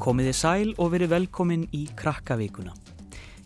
[0.00, 2.72] Komiði sæl og verið velkomin í Krakkavíkuna.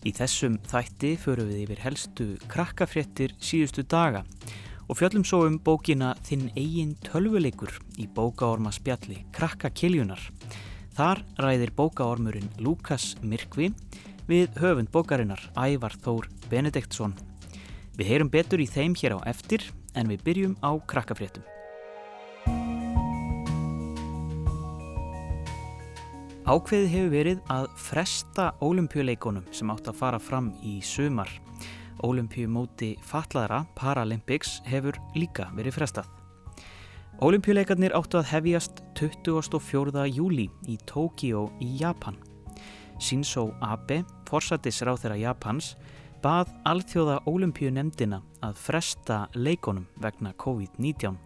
[0.06, 4.20] Í þessum þætti förum við yfir helstu krakkafréttir síðustu daga
[4.86, 10.22] og fjöllum svo um bókina Þinn eigin tölvuleikur í bókaorma spjalli Krakkakiljunar.
[10.94, 13.72] Þar ræðir bókaormurinn Lukas Mirkvi
[14.30, 17.16] við höfund bókarinnar Ævar Þór Benediktsson.
[17.98, 19.66] Við heyrum betur í þeim hér á eftir
[19.98, 21.53] en við byrjum á krakkafréttum.
[26.44, 31.30] Ákveðið hefur verið að fresta ólimpíuleikonum sem átt að fara fram í sumar.
[32.04, 36.10] Ólimpíumóti fatlaðra Paralympics hefur líka verið frestað.
[37.24, 40.04] Ólimpíuleikarnir áttu að hefjast 24.
[40.12, 42.20] júli í Tókíó í Japan.
[43.00, 45.78] Shinzo Abe, forsættisráð þeirra Japans,
[46.20, 51.16] bað alþjóða ólimpíunemdina að fresta leikonum vegna COVID-19.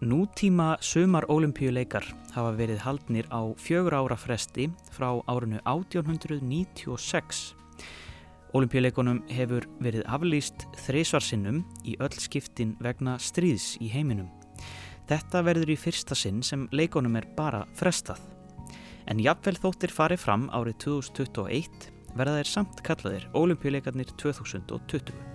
[0.00, 7.54] Nútíma sumar ólimpíuleikar hafa verið haldnir á fjögur ára fresti frá árinu 1896.
[8.52, 14.28] Ólimpíuleikonum hefur verið aflýst þreysvarsinnum í öll skiptin vegna stríðs í heiminum.
[15.08, 18.20] Þetta verður í fyrsta sinn sem leikonum er bara frestað.
[19.08, 25.25] En jafnvel þóttir farið fram árið 2021 verða þeir samt kallaðir Ólimpíuleikarnir 2020.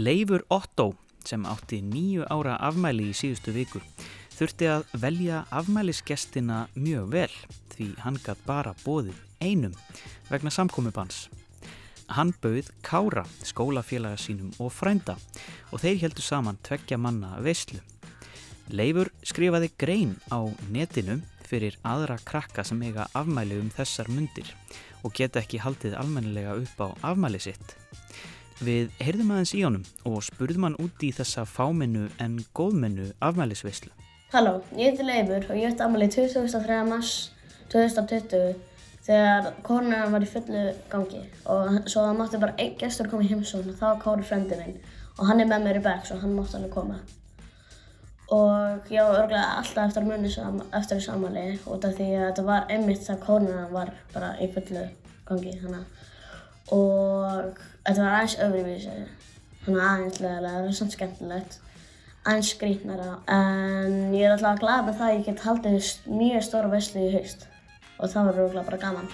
[0.00, 0.94] Leifur Otto
[1.28, 3.82] sem átti nýju ára afmæli í síðustu viku
[4.32, 7.34] þurfti að velja afmælisgestina mjög vel
[7.74, 9.74] því hann gætt bara bóðið einum
[10.30, 11.26] vegna samkomubans.
[12.08, 15.18] Hann bauð Kára, skólafélaga sínum og frænda
[15.68, 17.82] og þeir heldur saman tveggja manna veislu.
[18.72, 20.40] Leifur skrifaði grein á
[20.72, 24.48] netinu fyrir aðra krakka sem eiga afmæli um þessar mundir
[25.04, 27.76] og geta ekki haldið almennilega upp á afmæli sitt.
[28.60, 33.88] Við heyrðum aðeins í honum og spurðum hann út í þessa fámennu en góðmennu afmælisveislu.
[34.34, 36.80] Halló, ég heiti Leifur og ég ætti afmæli 2003.
[36.90, 37.12] mars
[37.72, 38.58] 2020
[39.06, 41.22] þegar kórnuna var í fullu gangi
[41.54, 44.60] og svo það mátti bara einn gestur koma í heimsókn og það var Kári frendi
[44.60, 44.76] minn
[45.16, 47.00] og hann er með mér í bekk svo hann mátti alveg koma.
[48.36, 52.28] Og ég var örglega alltaf eftir að muni eftir þessu afmæli út af því að
[52.28, 54.84] þetta var einmitt þegar kórnuna var bara í fullu
[55.32, 55.84] gangi hana.
[56.74, 58.98] Og þetta var aðeins öðruvísi.
[59.64, 61.58] Þannig aðeins leðilega, það var svona skemmtilegt.
[62.20, 66.72] Aðeins skrítnara en ég er alltaf glad með það að ég get haldið mjög stóra
[66.74, 67.48] veislu í haust.
[68.00, 69.12] Og það var rúglega bara gaman.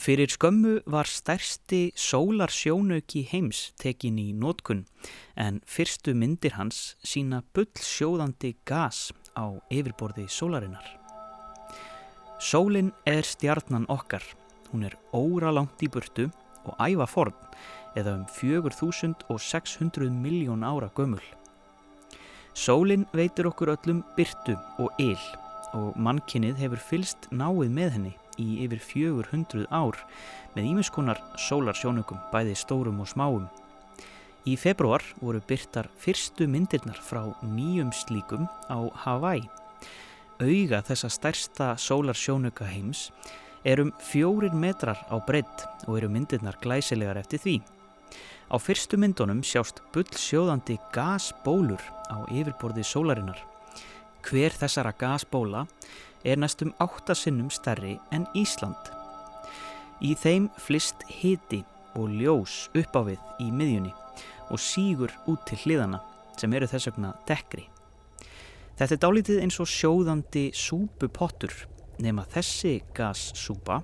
[0.00, 4.86] Fyrir skömmu var stærsti sólarsjónauki heims tekin í nótkun
[5.36, 10.99] en fyrstu myndir hans sína bullsjóðandi gas á yfirborði sólarinnar.
[12.40, 14.22] Sólinn er stjarnan okkar.
[14.72, 16.30] Hún er óra langt í burtu
[16.64, 17.36] og æfa forn
[18.00, 21.20] eða um 4600 miljón ára gömul.
[22.56, 25.20] Sólinn veitur okkur öllum byrtu og yl
[25.76, 30.00] og mannkinnið hefur fylst náið með henni í yfir 400 ár
[30.56, 33.50] með ímiskonar sólarsjónugum bæði stórum og smáum.
[34.48, 39.44] Í februar voru byrtar fyrstu myndirnar frá nýjum slíkum á Hawaii
[40.40, 43.10] auga þessa stærsta sólarsjónuga heims
[43.64, 47.56] er um fjórir metrar á breytt og eru myndirnar glæsilegar eftir því.
[48.50, 53.38] Á fyrstu myndunum sjást bullsjóðandi gasbólur á yfirborði sólarinnar.
[54.24, 55.66] Hver þessara gasbóla
[56.24, 58.80] er næstum áttasinnum stærri en Ísland.
[60.00, 61.62] Í þeim flist hiti
[61.94, 63.92] og ljós upp á við í miðjunni
[64.50, 66.00] og sígur út til hliðana
[66.40, 67.68] sem eru þess vegna dekkri.
[68.80, 71.52] Þetta er dálítið eins og sjóðandi súpupottur
[72.00, 73.82] nema þessi gassúpa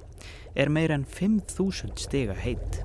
[0.57, 2.79] er meir en 5.000 stiga heit.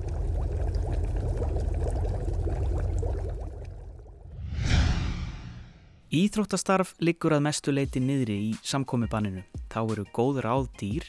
[6.12, 9.46] Íþróttastarf liggur að mestu leiti niðri í samkomibanninu.
[9.72, 11.08] Þá eru góður áð dýr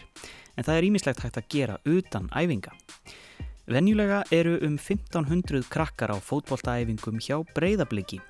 [0.56, 2.72] en það er ímislegt hægt að gera utan æfinga.
[3.68, 8.24] Venjulega eru um 1500 krakkar á fótbolltaæfingum hjá breyðabliki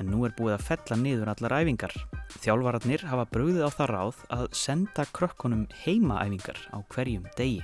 [0.00, 1.94] en nú er búið að fella niður allar æfingar.
[2.42, 7.62] Þjálfararnir hafa bröðið á það ráð að senda krökkunum heimaæfingar á hverjum degi.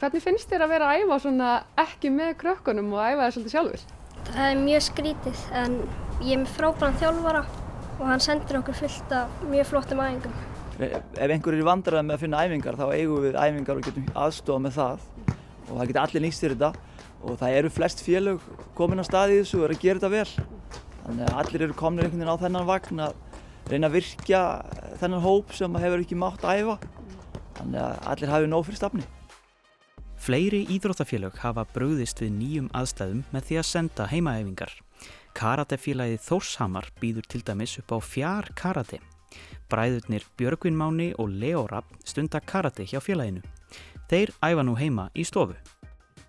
[0.00, 1.48] Hvernig finnst þér að vera að æfa svona
[1.82, 3.88] ekki með krökkunum og æfa það svolítið sjálfur?
[4.30, 5.74] Það er mjög skrítið en
[6.20, 7.42] ég er með frábæran þjálfara
[8.00, 10.38] og hann sendir okkur fullt af mjög flottum æfingum.
[10.80, 14.64] Ef einhver er vandræðið með að finna æfingar þá eigum við æfingar og getum aðstofað
[14.64, 15.04] með það
[15.66, 16.70] og það getur allir nýst þér þetta
[17.20, 18.48] og það eru flest félög
[18.78, 20.59] komin á staði í þessu og eru að gera þetta vel.
[21.10, 23.14] Þannig að allir eru komin einhvern veginn á þennan vagn að
[23.66, 24.42] reyna að virkja
[25.00, 26.76] þennan hóp sem hefur ekki mátt að æfa.
[27.56, 29.02] Þannig að allir hafi nóg fyrir stafni.
[30.20, 34.76] Fleiri íþróttafélög hafa brugðist við nýjum aðstæðum með því að senda heimaæfingar.
[35.34, 39.02] Karatefélagið Þórshamar býður til dæmis upp á fjár karate.
[39.66, 43.42] Bræðurnir Björgvin Máni og Leo Rapp stunda karate hjá félaginu.
[44.06, 45.58] Þeir æfa nú heima í stofu.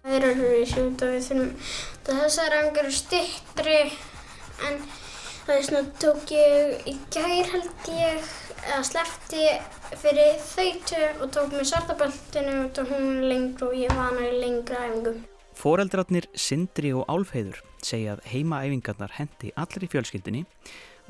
[0.01, 1.51] Það er í sjúnd og við þurfum
[2.07, 3.75] þessar æfingar eru styttri
[4.69, 4.77] en
[5.45, 8.31] það er svona tók ég í gær held ég
[8.61, 9.47] eða sleppti
[10.01, 14.37] fyrir þautu og tók mér svartabeltinu og tók hún lengur og ég var hana í
[14.43, 15.19] lengra æfingum.
[15.61, 20.45] Foreldrarnir Sindri og Álfheiður segja að heimaæfingarnar hendi allir í fjölskyldinni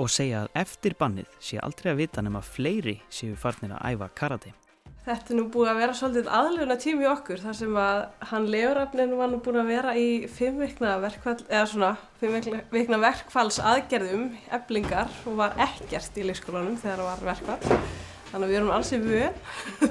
[0.02, 4.10] og segja að eftir bannið sé aldrei að vita nema fleiri séu farnir að æfa
[4.18, 4.56] karate.
[5.02, 9.16] Þetta er nú búið að vera svolítið aðlöfuna tími okkur þar sem að hann Leorafnin
[9.18, 11.90] var nú búin að vera í fimm vikna verkfall, eða svona
[12.22, 17.82] fimm vikna- vikna verkfalls aðgerðum, eblingar og var ekkert í leikskólanum þegar það var verkfall.
[18.30, 19.42] Þannig að við erum alls í vön.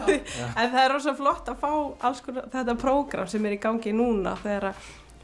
[0.60, 4.38] en það er rosa flott að fá konar þetta prógram sem er í gangi núna
[4.44, 4.70] þegar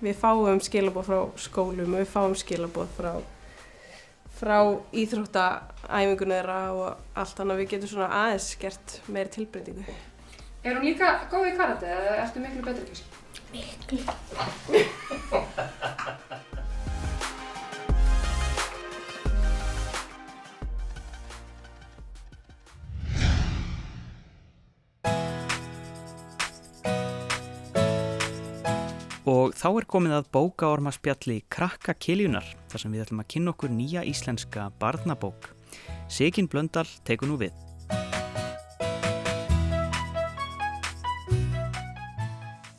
[0.03, 3.13] við fáum skilabóð frá skólum og við fáum skilabóð frá
[4.37, 4.59] frá
[4.93, 6.87] íþróttaæfingunni þeirra og
[7.17, 9.85] allt þannig að við getum svona aðeins gert meiri tilbreytingu.
[10.67, 13.07] Er hún líka góð í karate eða ertu miklu betri kannski?
[15.33, 15.45] Og
[29.57, 34.03] þá er komið að bókaormaspjalli Krakka Kiljunar þar sem við ætlum að kynna okkur nýja
[34.05, 35.49] íslenska barnabók.
[36.13, 37.55] Sigin Blöndal tekur nú við.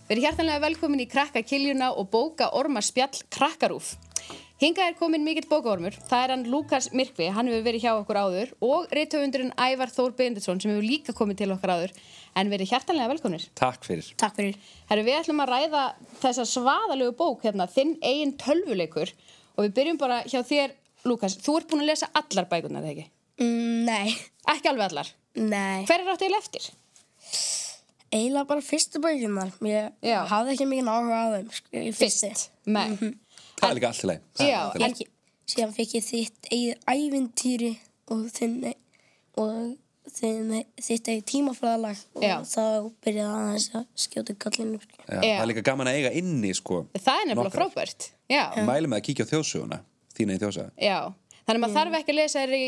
[0.07, 3.95] Verið hjartanlega velkomin í Krakka Kiljuna og bóka Ormar Spjall Krakkarúf.
[4.57, 8.17] Hingað er komin mikill bókaormur, það er hann Lukas Mirkvi, hann hefur verið hjá okkur
[8.17, 11.93] áður og reytöfundurinn Ævar Þór Benditsson sem hefur líka komið til okkar áður
[12.41, 13.45] en verið hjartanlega velkominir.
[13.59, 14.07] Takk fyrir.
[14.17, 14.57] Takk fyrir.
[14.89, 15.83] Herru, við ætlum að ræða
[16.23, 19.13] þessa svaðalegu bók hérna, þinn eigin tölvuleikur
[19.57, 20.73] og við byrjum bara hjá þér,
[21.05, 23.07] Lukas, þú ert búin að lesa allar bækurnar, þegar ekki?
[23.37, 24.17] Mm, nei,
[24.55, 25.13] Ekki alveg allar.
[25.37, 25.85] nei.
[25.85, 26.67] Hver er áttu eiginlega eftir?
[28.09, 29.53] Eiginlega bara fyrstu bækunar.
[29.61, 30.17] Ég Já.
[30.33, 31.47] hafði ekki mikið áhuga á þeim.
[31.61, 32.29] sko, í fyrstu.
[32.33, 33.17] Fyrst.
[33.57, 35.03] Það er líka allt í leið.
[35.47, 37.69] Síðan fekk ég þitt eigið ævintýri
[38.11, 38.55] og þinn
[39.37, 39.59] og
[40.17, 40.49] þinn,
[40.81, 42.63] þitt eigið tímafræðalag og þá
[43.05, 44.81] byrjaði aðeins að skjóta gallinu.
[44.83, 45.05] sko.
[45.07, 46.81] Það er líka gaman að eiga inni, sko.
[46.97, 48.09] það er nefnilega frábært.
[48.27, 49.79] Já, Mælum með að kíkja á þjóðsöguna.
[50.17, 50.73] Þína í þjóðsöguna.
[50.83, 50.97] já.
[51.47, 52.63] Þannig að maður þarf ekki að lesa þér í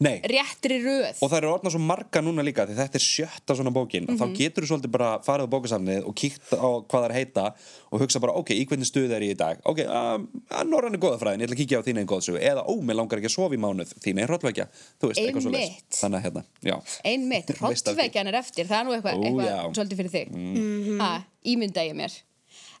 [0.00, 0.20] Nei.
[0.24, 1.18] réttri röð.
[1.20, 4.14] Og það eru orðnað svo marga núna líka því þetta er sjötta svona bókin og
[4.14, 4.20] Mhm.
[4.20, 7.44] þá getur þú svolítið bara farið á bókasafnið og kíkt á hvað það er heita
[7.92, 10.24] og hugsa bara, ok, í hvernig stuð er ég í dag ok, um,
[10.70, 13.18] norrann er góðafræðin, ég ætla að kíkja á þína einn góðsögu eða, ó, mér langar
[13.20, 14.66] ekki að sofa í mánuð þína er hrollvekja,
[15.00, 15.92] þú veist, eitthvað svo Einmitt.
[16.00, 19.60] þannig að hérna, já, Einmitt, hrottveikjan er eftir, það er nú eitthvað Ó, eitthva já.
[19.68, 19.74] Mm.
[19.76, 21.00] svolítið fyrir þig.
[21.00, 22.12] Ha, ég mér.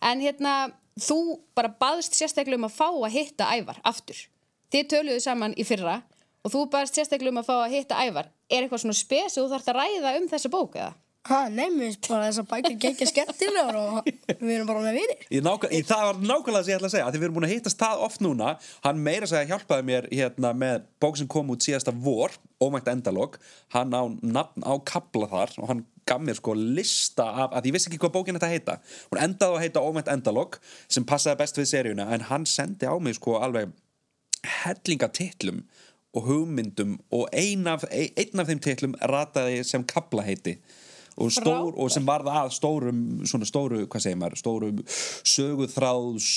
[0.02, 4.16] En hérna, þú bara baðst sérstaklega um að fá að hitta ævar aftur.
[4.72, 6.02] Þið töluðu saman í fyrra
[6.44, 8.32] og þú baðst sérstaklega um að fá að hitta ævar.
[8.50, 10.92] Er eitthvað svona spes og þú þarfst að ræða um þessa bók eða?
[11.28, 14.06] Ha, nei, mér finnst bara þessar bækur gengja skemmtilegar og
[14.40, 15.24] við erum bara með vinir.
[15.28, 17.36] Ég nákvæm, ég, það var nákvæmlega sem ég ætla að segja að því við erum
[17.36, 18.52] búin að hittast það oft núna
[18.86, 22.88] hann meira að segja hjálpaði mér hérna, með bók sem kom út síðasta vor ómægt
[22.88, 23.36] endalog,
[23.76, 27.76] hann á nafn á kabla þar og hann gaf mér sko lista af, að ég
[27.76, 28.78] vissi ekki hvað bókin þetta heita
[29.12, 30.56] hún endaði að heita ómægt endalog
[30.88, 33.76] sem passaði best við seríuna en hann sendi á mig sko alveg
[34.64, 35.62] hellinga titlum
[36.16, 40.56] og hugmyndum og ein af, ein, einn af þeim titlum rataði sem kabla heiti
[41.20, 44.78] og, stór, og sem varð að stórum svona stóru, hvað segir maður, stórum
[45.28, 46.28] söguþráðs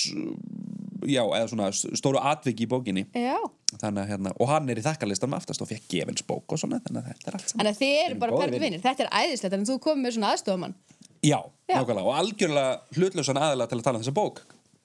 [1.08, 3.38] já, eða svona stóru atviki í bókinni Já.
[3.82, 6.82] þannig að hérna, og hann er í þakkalistan aftast og fekk gefins bók og svona
[6.86, 8.64] þannig að þetta er allt saman Þannig að þið eru bara vinir.
[8.66, 8.84] vinnir.
[8.84, 10.76] Þetta er æðislegt en þú komið með svona aðstofamann.
[11.24, 11.40] já,
[11.70, 11.78] Já.
[11.80, 14.44] nákvæmlega, og algjörlega hlutlausan aðalega til að tala um þessa bók.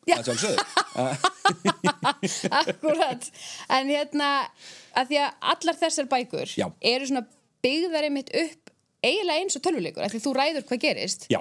[0.09, 0.59] Að sjálfsögðu
[2.61, 3.29] Akkurat.
[3.73, 4.29] En hérna,
[4.99, 6.67] að því að allar þessar bækur Já.
[6.93, 7.25] eru svona
[7.65, 8.73] byggðar einmitt upp
[9.05, 11.27] eiginlega eins og tölvuleikur, af því þú ræður hvað gerist.
[11.31, 11.41] já,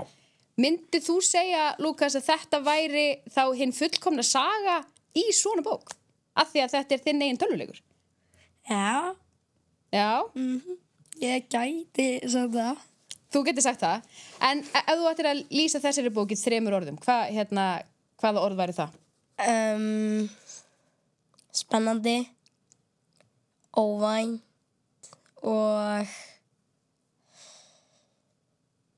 [0.58, 4.80] Myndið þú segja, Lukas, að þetta væri þá hinn fullkomna saga
[5.18, 5.92] í svona bók?
[6.38, 7.80] Af því að þetta er þinn eigin tölvuleikur.
[8.70, 9.14] Já,
[9.94, 10.10] Já,
[11.24, 12.82] ég gæti sagt það.
[13.34, 14.02] þú getur sagt það.
[14.50, 17.68] En e- ef þú ættir að lýsa þessari bókið þremur orðum, hva, hérna,
[18.22, 18.98] hvaða orð væri það?
[19.48, 20.30] Um,
[21.54, 22.18] spennandi,
[23.78, 24.42] óvænt
[25.46, 26.08] og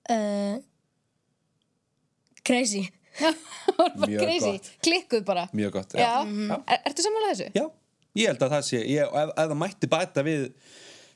[0.10, 0.56] uh,
[2.48, 2.86] crazy.
[4.08, 4.72] Mjög crazy, gott.
[4.84, 5.48] klikkuð bara.
[5.52, 6.24] mjög gott Já.
[6.24, 6.56] Já.
[6.66, 7.50] Er, ertu samanlega þessu?
[7.54, 7.66] Já,
[8.16, 10.46] ég held að það sé ég, ef, ef það mætti bæta við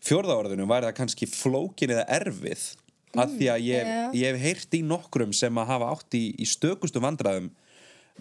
[0.03, 2.65] fjórða orðinu væri það kannski flókin eða erfið
[3.13, 4.03] af því að ég, Já.
[4.19, 7.51] ég hef heyrt í nokkrum sem að hafa átt í, í stökustu vandræðum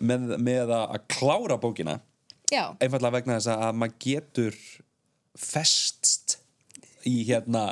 [0.01, 1.99] með, með að, klára bókina
[2.53, 4.57] Já, einfallega vegna þess að maður getur
[5.39, 6.39] festst
[7.09, 7.65] í hérna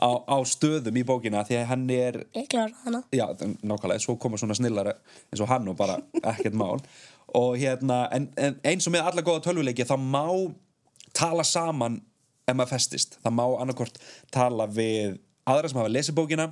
[0.00, 3.02] á, á stöðum í bókina því að hann er Ég klára hana.
[3.12, 3.26] já,
[3.60, 6.78] nákvæmlega, svo koma svona snillar eins og hann og bara ekkert mál.
[7.36, 10.24] Og hérna, en, en eins og með alla góða tölvuleiki, þá má
[11.12, 11.98] tala saman
[12.48, 13.18] ef maður festist.
[13.20, 13.98] Það má annarkort
[14.32, 15.18] tala við
[15.48, 16.46] aðra sem hafa lesið bókina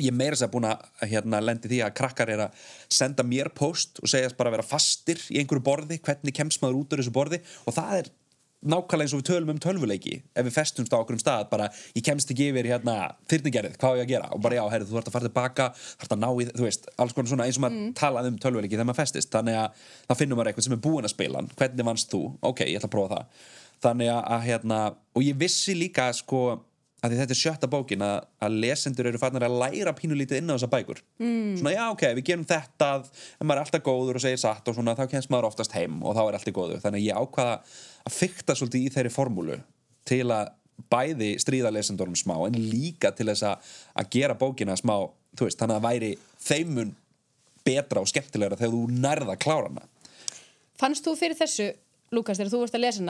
[0.00, 3.52] ég er meira sér búin að hérna, lendi því að krakkar er að senda mér
[3.54, 7.02] post og segjast bara að vera fastir í einhverju borði hvernig kemst maður út úr
[7.02, 7.40] þessu borði?
[7.68, 8.12] Og það er
[8.64, 10.14] nákvæmlega eins og við tölum um tölvuleiki.
[10.32, 12.94] Ef við festumst á okkur um stað bara ég kemst ekki yfir hérna
[13.30, 14.30] þyrningerið, hvað á ég að gera?
[14.32, 16.88] Og bara já, herri, þú þarf að fara tilbaka þarf að ná í, þú veist,
[16.96, 19.32] alls konar svona eins og maður talaði um tölvuleiki þegar maður festist.
[19.34, 22.64] Þannig að það finnum maður eitthvað sem er búin að spila hvernig vannst þú, ok,
[22.70, 23.50] ég ætla að prófa það.
[23.84, 24.80] Þannig að, að hérna,
[25.12, 26.44] og ég vissi líka sko,
[27.04, 30.48] að því þetta er sjötta bókin að, að lesendur eru farnar að læra pínulítið inn
[30.48, 31.02] á þessa bækur.
[31.20, 31.54] Mm.
[31.60, 34.76] svona já ok, við gerum þetta en maður er alltaf góður og segir satt og
[34.78, 36.80] svona þá kemst maður oftast heim og þá er allt í góðu.
[36.82, 37.56] Þannig að ég ákvaða
[38.08, 39.60] að fykta svolítið í þeirri formúlu
[40.08, 40.52] til að
[40.90, 44.96] bæði stríða lesendunum smá en líka til þess að, að gera bókina smá
[45.38, 46.94] veist, þannig að væri þeimun
[47.64, 49.84] betra og skemmtilegra þegar þú nærða klárana
[50.80, 51.70] fannst þú fyrir þessu,
[52.14, 53.04] Lukas, þegar þú varst að lesa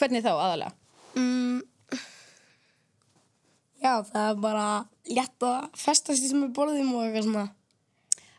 [0.00, 0.72] Hvernig þá aðalega?
[1.14, 1.60] Mm,
[3.84, 4.66] já, það er bara
[5.10, 7.44] létt að festast í sem við borðum og eitthvað svona.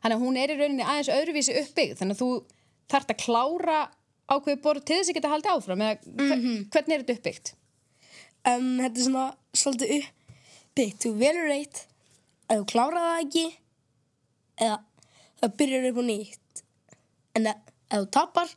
[0.01, 2.29] Þannig að hún er í rauninni aðeins öðruvísi uppbyggð þannig að þú
[2.93, 3.77] þarft að klára
[4.29, 6.43] ákveði borð til þess að geta haldið áfram eða hver,
[6.73, 7.53] hvernig er þetta uppbyggt?
[8.45, 11.05] Um, þetta er svona svolítið uppbyggt.
[11.05, 11.85] Þú velur eitt,
[12.49, 13.45] ef þú klárar það ekki,
[14.59, 14.81] eða
[15.41, 16.63] það byrjar upp á nýtt.
[17.35, 18.51] En ef ef þú tapar,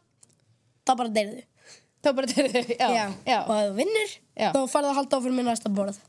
[0.87, 1.45] þá bara deyrðu.
[2.05, 4.49] Þá bara til þau, já, já, já, Og ef þú vinnur, Já.
[4.55, 6.01] þá farðu að halda áfram í næsta borð.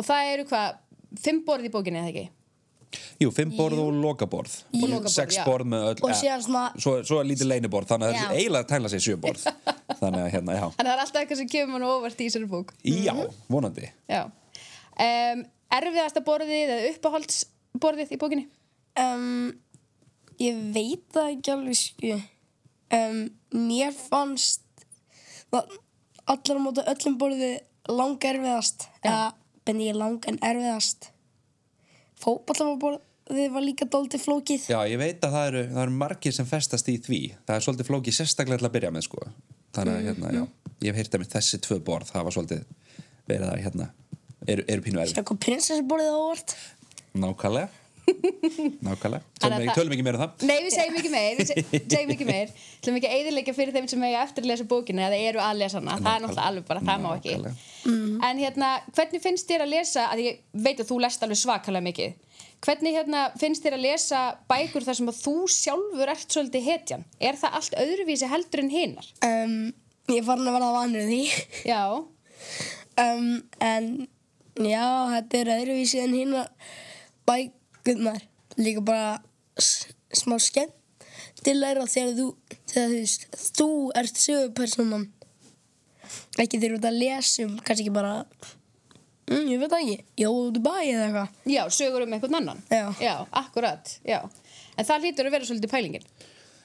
[0.00, 0.78] Og það eru hvað,
[1.20, 2.28] fimm borð í bókinni eða ekki?
[3.20, 5.44] Jú, fimm borð og lokaborð já.
[5.46, 8.20] borð með öll Og síðan svona- Svo, svo er lítið leiniborð Þannig að Já.
[8.20, 9.44] það er eiginlega að tæla sig sjö borð
[10.00, 12.18] Þannig að hérna, já Þannig að það er alltaf eitthvað sem kemur mann á óvart
[12.24, 12.72] í þessari bók.
[12.82, 13.14] Já,
[13.46, 14.22] vonandi Já.
[15.00, 15.44] Um,
[15.78, 18.46] erfiðasta borðið eða uppáhaldsborðið í bókinni?
[18.98, 19.52] Um,
[20.42, 22.18] ég veit það ekki alveg sko.
[22.90, 23.20] Um,
[23.54, 24.64] mér fannst
[25.50, 27.52] allar á móti öllum borði
[27.90, 28.88] lang erfiðast.
[29.02, 29.30] Eða,
[29.66, 31.10] benni ég lang en erfiðast.
[32.20, 34.68] Fótballaborðið var líka dóltið flókið.
[34.70, 37.64] Já, ég veit að það eru, það eru margir sem festast í því Það er
[37.66, 39.22] svolítið flókið sérstaklega til að byrja með sko.
[39.76, 40.42] Þannig að hérna, já
[40.80, 42.62] Ég hef heyrt að mér þessi tvö borð Það var svolítið
[43.28, 43.88] verið að hérna
[44.48, 46.54] Eru, eru pínu erfið kom prinsessuborðið á óvart.
[47.20, 47.79] Nákvæmlega
[48.10, 51.80] Nákvæmlega Tölum, það- tölum ekki meira um það Nei, við segjum ekki meir, við se-
[51.94, 52.52] segjum ekki meir.
[52.84, 55.58] Þú ekki að eðilegja fyrir þeim sem eiga eftir að lesa bókina eða eru að
[55.60, 55.96] lesa hana.
[56.00, 57.34] Það er náttúrulega alveg bara, það má ekki.
[57.36, 58.24] Nákvæmlega.
[58.30, 61.86] En hérna, hvernig finnst þér að lesa, að ég veit að þú lest alveg svakalega
[61.88, 62.14] mikið,
[62.66, 67.04] hvernig hérna finnst þér að lesa bækur þar sem að þú sjálfur ert svolítið hetjan?
[67.20, 69.06] Er það allt öðruvísi heldur en hinnar?
[69.24, 69.54] Um,
[70.12, 71.22] ég farin að verða vanur því.
[71.68, 71.82] Já,
[73.00, 74.08] Um, en
[74.60, 76.32] já, þetta er öðruvísi en hinn
[77.84, 78.22] bækurnar.
[78.60, 79.18] Líka bara
[79.60, 82.28] smá skemmtilegra þegar þú,
[82.70, 83.68] þegar þú, veist, þú
[84.00, 85.04] ert sögupersonan.
[86.40, 88.14] Ekki þegar þú ert að lesa um, kannski ekki bara,
[89.30, 91.36] mm, ég veit ekki, jóðu bæ eða eitthvað.
[91.54, 92.64] já, sögur um einhvern annan.
[92.70, 92.86] Já.
[93.00, 94.20] Já, akkurat, já.
[94.76, 96.08] En það lítur að vera svolítið pælingin.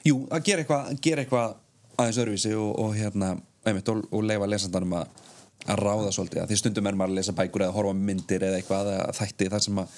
[0.06, 1.56] Jú, að gera eitthvað gera eitthvað
[1.96, 5.22] aðeins öðruvísi og, og hérna, einmitt, og, og leifa lesandanum að,
[5.66, 8.60] að ráða svolítið, að því stundum er maður að lesa bækur eða horfa myndir eða
[8.60, 9.96] eitthvað eða þætti þar sem að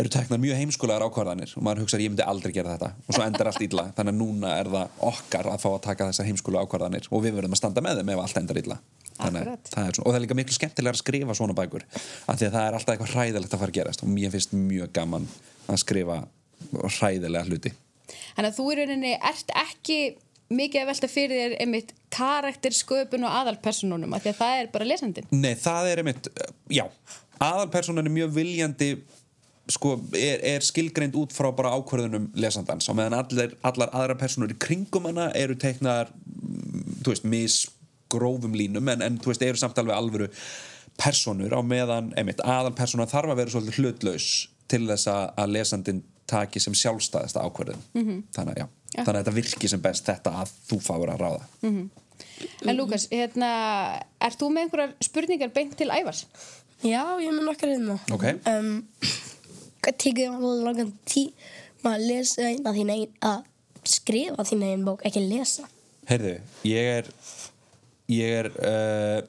[0.00, 2.90] eru teknar mjög heimskulegar ákvarðanir og maður hugsaður ég myndi aldrei gera þetta.
[3.06, 3.84] Og svo endar allt illa.
[3.96, 7.36] Þannig að núna er það okkar að fá að taka þessar heimskulega ákvarðanir og við
[7.36, 8.78] verðum að standa með þeim ef allt endar illa.
[9.20, 12.38] Þannig, að það er og það er líka miklu skemmtilega að skrifa svona bækur af
[12.40, 14.94] því að það er alltaf eitthvað hræðilegt að fara að gerast og mér finnst mjög
[14.96, 15.26] gaman
[15.68, 16.16] að skrifa
[16.72, 17.74] hræðilega hluti.
[18.38, 19.98] Þannig að þú í rauninni ert ekki
[20.50, 24.88] mikið að velta fyrir þér einmitt karaktersköpun og aðalpersonunum af því að það er bara
[24.88, 25.28] lesandinn.
[25.36, 26.30] Nei, það er einmitt,
[26.72, 26.86] já
[27.40, 28.90] aðalpersonan er mjög viljandi
[29.72, 34.54] sko, er, er skilgreind út frá bara ákvörðunum lesandans og meðan allir, allar aðra personur
[34.54, 39.60] í kringum hana eru teiknaðar mm, þú veist, misgrófum línum en, en þú veist, eru
[39.60, 40.30] samt alveg alvöru
[41.00, 44.30] personur á meðan, einmitt, aðalpersonan þarf að vera svolítið hlutlaus
[44.70, 47.88] til þess að, að lesandinn taki sem sjálfstæðasta ákvörðun
[48.34, 48.66] þannig, að, já,
[49.00, 51.48] þannig að þetta virki sem best þetta að þú fáur að ráða
[52.68, 53.50] En Lukas, hérna,
[54.22, 56.24] ert þú með einhverjar spurningar beint til Ævars?
[56.80, 57.98] Já, ég mun okkar hérna.
[58.14, 58.26] Ok.
[58.48, 58.84] Um,
[59.84, 63.44] tekur þér langan tíma að lesa eina þín eigin, að
[63.88, 65.68] skrifa þín eigin bók, ekki lesa?
[66.10, 66.34] Heyrðu,
[66.68, 67.10] ég er
[68.10, 69.20] ég er uh,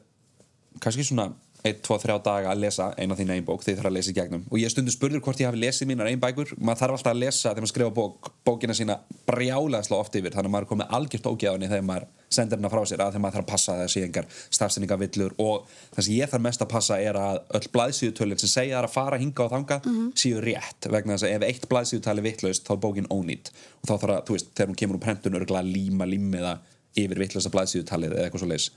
[0.81, 1.29] kannski svona
[1.63, 4.15] 1, 2, 3 daga að lesa eina þín einn bók ég þarf að lesa í
[4.17, 4.45] gegnum.
[4.49, 6.55] Og ég stundu spurður hvort ég hafi lesið mínar einn bækur.
[6.57, 8.97] Maður þarf alltaf að lesa þegar maður skrifa bók bókina sína
[9.29, 10.33] brjálæðslega oft yfir.
[10.33, 13.23] Þannig að maður er komið algjört ógeðan þegar maður sendir hennar frá sér að þegar
[13.25, 14.27] maður þarf að passa sé engar
[14.57, 18.77] stafsendingavillur og það sem ég þarf mest að passa er að öll blaðsíðutölinn sem segja
[18.79, 19.79] það að fara hinga og þanga
[20.23, 20.87] séu rétt.
[20.95, 24.23] Vegna þess að ef eitt blaðsíðutali vittlaust þá er bókin ónýtt og þá þarf að,
[24.29, 26.55] þú veist, þegar hún kemur úr prentun örgulega líma límiða
[26.99, 28.67] yfir vittlösa blaðsíðutalið eða eitthvað svo leis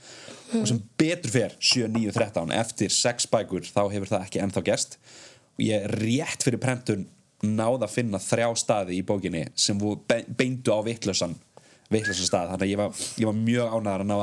[0.55, 4.63] og sem betur fer 7, 9, 13 eftir 6 bækur þá hefur það ekki ennþá
[4.69, 4.97] gerst.
[5.57, 7.07] Og ég rétt fyrir prentun
[7.45, 11.35] náða að finna þrjá staði í bókinni sem beindu á vittlösan
[11.91, 14.17] vittlösan stað, þannig að ég var, ég var mjög ánægðar að ná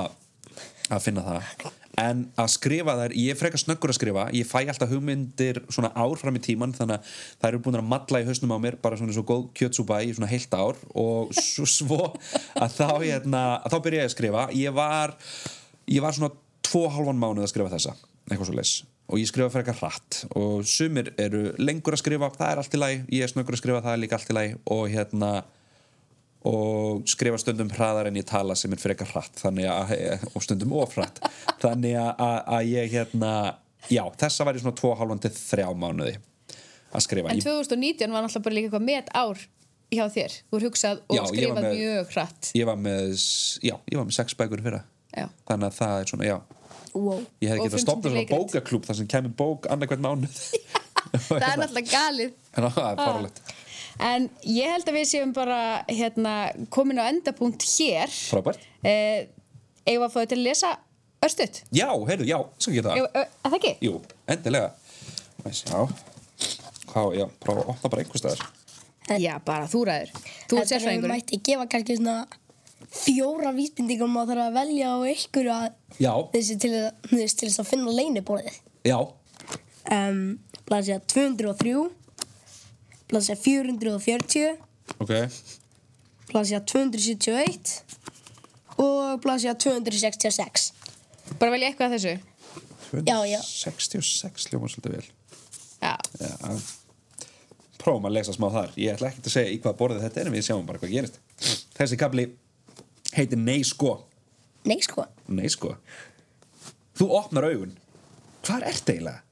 [0.93, 4.63] að finna það en að skrifa þær, ég er frekar snöggur að skrifa ég fæ
[4.63, 7.11] alltaf hugmyndir svona ár fram í tíman þannig að
[7.43, 10.15] það eru búin að matla í hausnum á mér bara svona svo góð kjötsúpa í
[10.17, 12.01] svona heilt ár og svo, svo
[12.57, 14.47] að þá, hérna, þá byrja ég að skrifa.
[14.57, 15.17] Ég var,
[15.91, 16.33] ég var svona
[16.65, 17.97] tvo hálfan mánuð að skrifa þessa
[18.31, 18.75] eitthvað svo leis
[19.13, 22.81] og ég skrifa frekar hratt og sumir eru lengur að skrifa það er allt í
[22.81, 25.33] lagi, ég er snöggur að skrifa það er líka allt í lagi og hérna
[26.49, 30.73] og skrifa stundum hraðar en ég tala sem er frekar hratt þannig að, og stundum
[30.75, 31.21] ofrætt
[31.63, 33.33] þannig að, að, að ég hérna
[33.93, 36.17] já, þessa væri svona 2,5 til 3 mánuði
[36.93, 39.45] að skrifa En Ég- 2019 var náttúrulega bara líka eitthvað met ár
[39.93, 40.35] hjá þér.
[40.49, 42.51] Þú er hugsað og Já, skrifað með- mjög hratt.
[42.57, 43.15] ég var með
[43.63, 44.83] já, ég var með 6 bækur fyrir
[45.13, 45.27] Já.
[45.49, 46.39] þannig að það er svona, já
[46.93, 47.23] Wow.
[47.41, 50.39] ég Og getað 5 stopnað svona bókaklúb þar sem kemur bók annarkvæmt mánuð
[51.29, 52.33] Það er náttúrulega galið.
[52.57, 53.41] það er farlegt
[54.01, 58.09] En ég held að við séum bara hérna, komin á endapunkt hér.
[58.09, 59.27] frábært, Eh,
[59.87, 60.79] við að fá þau til að lesa
[61.23, 61.63] örstutt?
[61.73, 63.77] já, heyrðu, já, svo geta Eigum- ö- Er það ekki?
[63.81, 64.73] Jú, endilega
[66.93, 70.11] Hvað, já, prófa að opna bara einhver staðar Já, bara þú ræður.
[70.49, 71.11] Þú ert sérfræðingur.
[71.11, 72.27] mætti gefa kannski svona
[72.93, 77.59] fjóra vísbendingar og maður þarf að velja á ykkur að Já, þessi til, að- þess
[77.61, 78.61] að finna leiniborðið.
[78.85, 78.99] já,
[79.91, 81.91] Um, Blasja 203,
[83.13, 84.57] Blasja 440,
[85.05, 85.13] ok
[86.33, 87.83] Blasja 271
[88.81, 90.71] og Blasja 266.
[91.39, 92.15] Bara velja eitthvað af þessu.
[93.07, 93.41] Já, já.
[93.41, 95.07] 66 hljóma svolítið vel
[95.81, 95.95] Já.
[96.21, 96.57] Já
[97.81, 100.29] Prófum að lesa smá þar Ég ætla ekki að segja í hvað borðið þetta er
[100.29, 101.17] En við sjáum bara hvað gerist
[101.79, 102.27] Þessi kapli
[103.17, 103.95] heitir Nei sko
[104.69, 105.07] Nei, sko.
[105.33, 105.73] Nei sko
[107.01, 107.73] Þú opnar augun
[108.45, 109.25] Hvar ert eiginlega?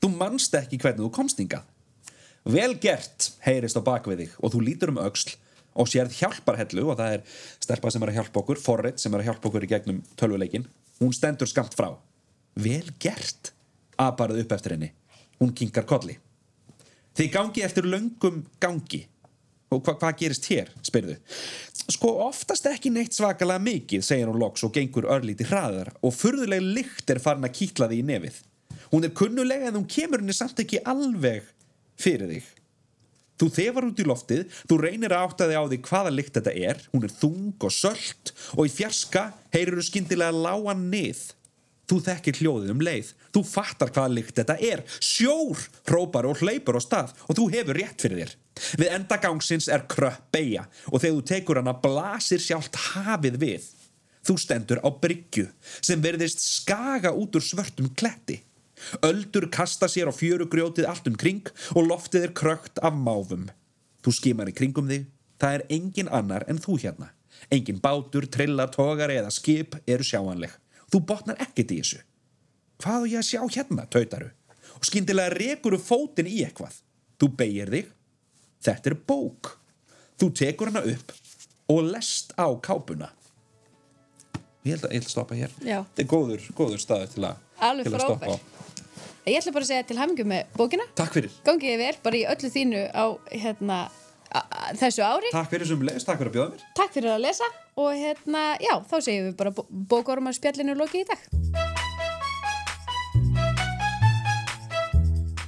[0.00, 1.68] Þú manst ekki hvernig þú komst hingað
[2.44, 5.32] Vel gert, heyrist á bakvið þig og þú lítur um öxl
[5.80, 7.22] og sérð hjálparhellu og það er
[7.64, 10.66] stelpa sem er að hjálpa okkur, forrið sem er að hjálpa okkur í gegnum tölvuleikin.
[11.00, 11.88] Hún stendur skamt frá.
[12.60, 13.50] Vel gert,
[13.96, 14.90] aparð upp eftir henni.
[15.40, 16.18] Hún kinkar kolli.
[17.16, 19.02] Þið gangi eftir löngum gangi.
[19.72, 21.16] Og hva, hvað gerist hér, spyrðu?
[21.88, 26.62] Sko, oftast ekki neitt svakalega mikið, segir hún loks og gengur örlíti hraðar og furðuleg
[26.76, 28.38] lykt er farin að kýtla því í nefið.
[28.92, 31.48] Hún er kunnulega en hún kemur henni samt ekki alveg
[32.00, 32.50] fyrir þig.
[33.34, 36.52] Þú þefar út í loftið, þú reynir að átta þig á því hvaða lykt þetta
[36.54, 41.24] er, hún er þung og sölt og í fjarska heyrir þú skyndilega lágan nið.
[41.84, 46.78] Þú þekkir hljóðið um leið, þú fattar hvaða lykt þetta er, sjór, hrópar og hleypur
[46.78, 48.36] á stað og þú hefur rétt fyrir þér.
[48.80, 53.66] Við enda gangsins er kröpp beigja og þegar þú tekur hana blasir sjálft hafið við.
[54.24, 55.50] Þú stendur á bryggju
[55.84, 58.38] sem verðist skaga út úr svörtum kletti.
[59.06, 63.48] Öldur kasta sér á fjörugrjótið allt um kring og loftið er krökt af máfum.
[64.04, 65.06] Þú skimar í kringum þig,
[65.40, 67.10] það er engin annar en þú hérna.
[67.52, 70.52] Engin bátur, trillar, togari eða skip eru sjáanleg.
[70.92, 72.00] Þú botnar ekkert í þessu.
[72.82, 74.30] Hvað á ég að sjá hérna, tautaru?
[74.78, 76.80] Og skyndilega rekur þú fótinn í eitthvað.
[77.20, 77.92] Þú beigir þig.
[78.64, 79.52] Þetta er bók.
[80.20, 81.14] Þú tekur hana upp
[81.72, 83.10] og lest á kápuna.
[84.64, 85.54] Ég held að, ég held að stoppa hér.
[85.60, 85.78] Já.
[85.84, 87.40] Þetta er góður, góður staður til að,
[87.84, 88.36] til að stoppa á.
[89.24, 90.84] Ég ætla bara að segja til hamingu með bókina.
[91.00, 91.36] Takk fyrir.
[91.46, 93.78] Gangið þið vel bara í öllu þínu á hérna,
[94.76, 95.30] þessu ári.
[95.32, 96.66] Takk fyrir sem leist, takk fyrir að bjóða mér.
[96.76, 97.48] Takk fyrir að lesa
[97.80, 99.54] og hérna, já, þá segjum við bara
[99.94, 101.24] bókormar spjallinu lokið í dag.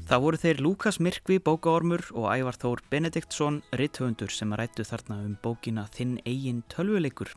[0.07, 5.37] Það voru þeir Lúkas Mirkvi, bókaormur og Ævar Þór Benediktsson, rithöfundur sem rættu þarna um
[5.45, 7.35] bókina Þinn eigin tölvuleikur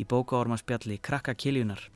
[0.00, 1.90] í bókaormarspjalli Krakka Kiljunar.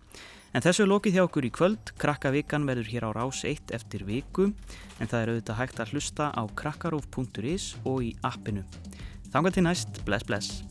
[0.55, 4.07] En þessu lokið hjá okkur í kvöld, Krakka vikan verður hér á rás 1 eftir
[4.09, 4.53] viku,
[5.01, 8.65] en það er auðvitað hægt að hlusta á krakkarúf.is og í appinu.
[9.33, 10.63] Þangar til næst, bless bless.